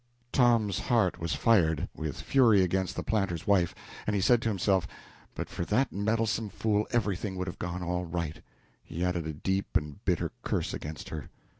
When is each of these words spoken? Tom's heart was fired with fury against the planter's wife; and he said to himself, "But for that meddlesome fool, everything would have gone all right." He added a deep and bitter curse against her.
Tom's 0.31 0.79
heart 0.79 1.19
was 1.19 1.35
fired 1.35 1.87
with 1.95 2.19
fury 2.19 2.63
against 2.63 2.95
the 2.95 3.03
planter's 3.03 3.45
wife; 3.45 3.75
and 4.07 4.15
he 4.15 4.19
said 4.19 4.41
to 4.41 4.49
himself, 4.49 4.87
"But 5.35 5.47
for 5.47 5.63
that 5.65 5.93
meddlesome 5.93 6.49
fool, 6.49 6.87
everything 6.89 7.35
would 7.35 7.45
have 7.45 7.59
gone 7.59 7.83
all 7.83 8.05
right." 8.05 8.41
He 8.83 9.05
added 9.05 9.27
a 9.27 9.33
deep 9.33 9.77
and 9.77 10.03
bitter 10.03 10.31
curse 10.43 10.73
against 10.73 11.09
her. 11.09 11.29